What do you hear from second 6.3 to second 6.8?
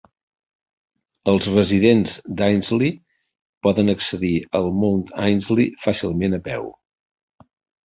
a peu.